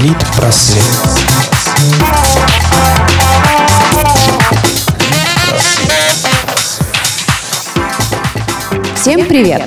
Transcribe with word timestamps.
Просвет. 0.00 0.82
Всем 8.96 9.26
привет! 9.26 9.62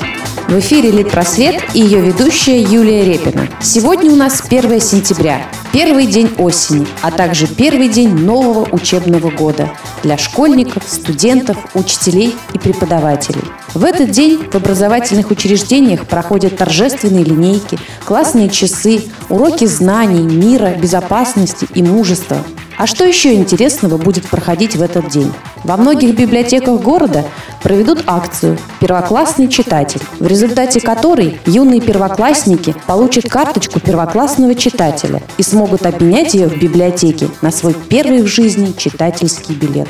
В 0.47 0.59
эфире 0.59 0.89
«Литпросвет» 0.89 1.63
и 1.75 1.81
ее 1.81 2.01
ведущая 2.01 2.61
Юлия 2.61 3.05
Репина. 3.05 3.47
Сегодня 3.61 4.11
у 4.11 4.15
нас 4.15 4.41
1 4.45 4.81
сентября, 4.81 5.45
первый 5.71 6.07
день 6.07 6.31
осени, 6.37 6.87
а 7.01 7.11
также 7.11 7.45
первый 7.47 7.87
день 7.87 8.15
нового 8.15 8.67
учебного 8.71 9.29
года 9.29 9.69
для 10.01 10.17
школьников, 10.17 10.83
студентов, 10.87 11.57
учителей 11.75 12.35
и 12.53 12.59
преподавателей. 12.59 13.43
В 13.73 13.83
этот 13.83 14.11
день 14.11 14.37
в 14.51 14.55
образовательных 14.55 15.31
учреждениях 15.31 16.05
проходят 16.05 16.57
торжественные 16.57 17.23
линейки, 17.23 17.79
классные 18.03 18.49
часы, 18.49 19.03
уроки 19.29 19.65
знаний, 19.65 20.21
мира, 20.21 20.75
безопасности 20.75 21.67
и 21.73 21.81
мужества. 21.81 22.37
А 22.77 22.87
что 22.87 23.05
еще 23.05 23.35
интересного 23.35 23.97
будет 23.97 24.27
проходить 24.27 24.75
в 24.75 24.81
этот 24.81 25.07
день? 25.09 25.31
Во 25.63 25.77
многих 25.77 26.15
библиотеках 26.15 26.81
города 26.81 27.23
проведут 27.61 28.03
акцию 28.07 28.57
«Первоклассный 28.79 29.47
читатель», 29.47 30.01
в 30.19 30.25
результате 30.25 30.81
которой 30.81 31.39
юные 31.45 31.81
первоклассники 31.81 32.75
получат 32.87 33.29
карточку 33.29 33.79
первоклассного 33.79 34.55
читателя 34.55 35.21
и 35.37 35.43
смогут 35.43 35.85
обменять 35.85 36.33
ее 36.33 36.47
в 36.47 36.57
библиотеке 36.59 37.29
на 37.41 37.51
свой 37.51 37.73
первый 37.73 38.23
в 38.23 38.27
жизни 38.27 38.73
читательский 38.75 39.53
билет. 39.53 39.87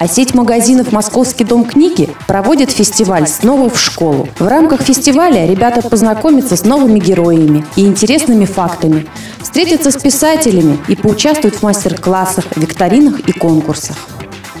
А 0.00 0.08
сеть 0.08 0.32
магазинов 0.32 0.92
«Московский 0.92 1.44
дом 1.44 1.66
книги» 1.66 2.08
проводит 2.26 2.70
фестиваль 2.70 3.28
«Снова 3.28 3.68
в 3.68 3.78
школу». 3.78 4.26
В 4.38 4.48
рамках 4.48 4.80
фестиваля 4.80 5.46
ребята 5.46 5.86
познакомятся 5.86 6.56
с 6.56 6.64
новыми 6.64 6.98
героями 6.98 7.66
и 7.76 7.84
интересными 7.84 8.46
фактами, 8.46 9.06
встретятся 9.42 9.90
с 9.90 9.96
писателями 9.98 10.78
и 10.88 10.96
поучаствуют 10.96 11.56
в 11.56 11.62
мастер-классах, 11.62 12.46
викторинах 12.56 13.20
и 13.28 13.32
конкурсах. 13.32 13.98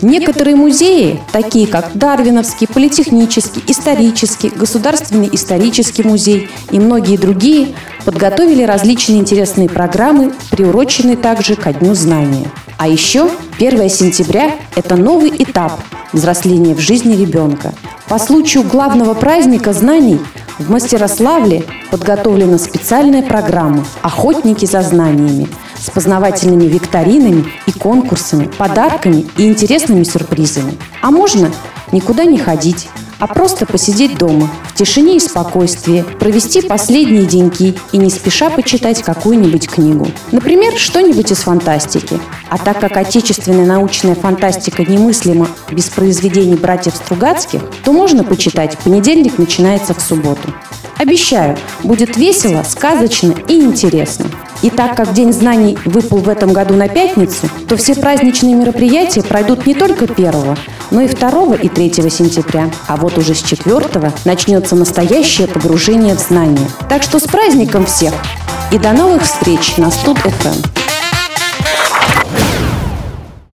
Некоторые 0.02 0.56
музеи, 0.56 1.20
такие 1.32 1.66
как 1.66 1.92
Дарвиновский, 1.94 2.66
Политехнический, 2.66 3.62
Исторический, 3.66 4.50
Государственный 4.50 5.30
исторический 5.32 6.02
музей 6.02 6.50
и 6.70 6.78
многие 6.78 7.16
другие, 7.16 7.74
подготовили 8.04 8.62
различные 8.62 9.20
интересные 9.20 9.70
программы, 9.70 10.34
приуроченные 10.50 11.16
также 11.16 11.56
ко 11.56 11.72
Дню 11.72 11.94
знания. 11.94 12.50
А 12.80 12.88
еще 12.88 13.28
1 13.58 13.90
сентября– 13.90 14.54
это 14.74 14.96
новый 14.96 15.28
этап 15.28 15.80
взросления 16.14 16.74
в 16.74 16.78
жизни 16.78 17.14
ребенка. 17.14 17.74
По 18.08 18.18
случаю 18.18 18.64
главного 18.64 19.12
праздника 19.12 19.74
знаний 19.74 20.18
в 20.58 20.70
Мастерославле 20.70 21.62
подготовлена 21.90 22.56
специальная 22.56 23.20
программа 23.20 23.84
«Охотники 24.00 24.64
за 24.64 24.80
знаниями», 24.80 25.46
с 25.78 25.90
познавательными 25.90 26.64
викторинами 26.64 27.52
и 27.66 27.72
конкурсами, 27.72 28.48
подарками 28.56 29.26
и 29.36 29.46
интересными 29.46 30.02
сюрпризами. 30.02 30.78
А 31.02 31.10
можно 31.10 31.52
никуда 31.92 32.24
не 32.24 32.38
ходить, 32.38 32.88
а 33.20 33.26
просто 33.26 33.66
посидеть 33.66 34.18
дома, 34.18 34.50
в 34.64 34.74
тишине 34.74 35.16
и 35.16 35.20
спокойствии, 35.20 36.04
провести 36.18 36.62
последние 36.62 37.26
деньки 37.26 37.78
и 37.92 37.98
не 37.98 38.10
спеша 38.10 38.50
почитать 38.50 39.02
какую-нибудь 39.02 39.68
книгу. 39.68 40.08
Например, 40.32 40.76
что-нибудь 40.76 41.30
из 41.30 41.38
фантастики. 41.38 42.18
А 42.48 42.58
так 42.58 42.80
как 42.80 42.96
отечественная 42.96 43.66
научная 43.66 44.14
фантастика 44.14 44.82
немыслима 44.82 45.48
без 45.70 45.84
произведений 45.90 46.56
братьев 46.56 46.96
Стругацких, 46.96 47.60
то 47.84 47.92
можно 47.92 48.24
почитать 48.24 48.76
«Понедельник 48.78 49.38
начинается 49.38 49.94
в 49.94 50.00
субботу». 50.00 50.52
Обещаю, 50.98 51.56
будет 51.82 52.16
весело, 52.16 52.62
сказочно 52.62 53.34
и 53.48 53.60
интересно. 53.60 54.26
И 54.62 54.68
так 54.68 54.96
как 54.96 55.14
День 55.14 55.32
знаний 55.32 55.78
выпал 55.86 56.18
в 56.18 56.28
этом 56.28 56.52
году 56.52 56.74
на 56.74 56.88
пятницу, 56.88 57.48
то 57.66 57.76
все 57.78 57.94
праздничные 57.94 58.54
мероприятия 58.54 59.22
пройдут 59.22 59.66
не 59.66 59.74
только 59.74 60.04
1, 60.04 60.56
но 60.90 61.02
и 61.02 61.08
2 61.08 61.56
и 61.56 61.68
3 61.68 62.10
сентября. 62.10 62.70
А 62.86 62.96
вот 62.96 63.18
уже 63.18 63.34
с 63.34 63.42
4 63.42 64.12
начнется 64.24 64.76
настоящее 64.76 65.48
погружение 65.48 66.14
в 66.14 66.20
знания. 66.20 66.68
Так 66.88 67.02
что 67.02 67.18
с 67.18 67.24
праздником 67.24 67.86
всех! 67.86 68.14
И 68.72 68.78
до 68.78 68.92
новых 68.92 69.22
встреч 69.22 69.76
на 69.76 69.90
Студ 69.90 70.18
FM. 70.18 70.79